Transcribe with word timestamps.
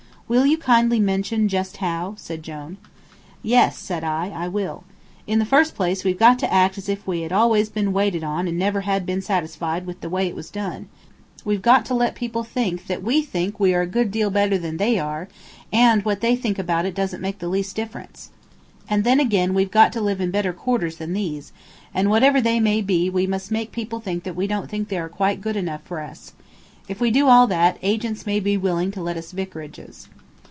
"Will 0.31 0.45
you 0.45 0.57
kindly 0.57 1.01
mention 1.01 1.49
just 1.49 1.75
how?" 1.75 2.13
said 2.17 2.41
Jone. 2.41 2.77
"Yes," 3.43 3.77
said 3.77 4.01
I, 4.05 4.29
"I 4.29 4.47
will. 4.47 4.85
In 5.27 5.39
the 5.39 5.45
first 5.45 5.75
place, 5.75 6.05
we've 6.05 6.17
got 6.17 6.39
to 6.39 6.53
act 6.53 6.77
as 6.77 6.87
if 6.87 7.05
we 7.05 7.19
had 7.23 7.33
always 7.33 7.67
been 7.67 7.91
waited 7.91 8.23
on 8.23 8.47
and 8.47 8.57
had 8.63 8.73
never 8.73 8.99
been 9.01 9.21
satisfied 9.21 9.85
with 9.85 9.99
the 9.99 10.07
way 10.07 10.27
it 10.29 10.35
was 10.37 10.49
done; 10.49 10.87
we've 11.43 11.61
got 11.61 11.85
to 11.87 11.93
let 11.93 12.15
people 12.15 12.45
think 12.45 12.87
that 12.87 13.03
we 13.03 13.21
think 13.21 13.59
we 13.59 13.73
are 13.73 13.81
a 13.81 13.85
good 13.85 14.09
deal 14.09 14.29
better 14.29 14.57
than 14.57 14.77
they 14.77 14.97
are, 14.97 15.27
and 15.73 16.05
what 16.05 16.21
they 16.21 16.37
think 16.37 16.57
about 16.57 16.85
it 16.85 16.95
doesn't 16.95 17.19
make 17.19 17.39
the 17.39 17.49
least 17.49 17.75
difference; 17.75 18.29
and 18.89 19.03
then 19.03 19.19
again 19.19 19.53
we've 19.53 19.69
got 19.69 19.91
to 19.91 19.99
live 19.99 20.21
in 20.21 20.31
better 20.31 20.53
quarters 20.53 20.95
than 20.95 21.11
these, 21.11 21.51
and 21.93 22.09
whatever 22.09 22.39
they 22.39 22.57
may 22.61 22.81
be 22.81 23.09
we 23.09 23.27
must 23.27 23.51
make 23.51 23.73
people 23.73 23.99
think 23.99 24.23
that 24.23 24.37
we 24.37 24.47
don't 24.47 24.69
think 24.69 24.87
they 24.87 24.97
are 24.97 25.09
quite 25.09 25.41
good 25.41 25.57
enough 25.57 25.81
for 25.83 25.99
us. 25.99 26.31
If 26.87 27.01
we 27.01 27.11
do 27.11 27.27
all 27.27 27.47
that, 27.47 27.77
agents 27.81 28.25
may 28.25 28.39
be 28.39 28.55
willing 28.55 28.91
to 28.91 29.01
let 29.01 29.17
us 29.17 29.33
vicarages." 29.33 30.07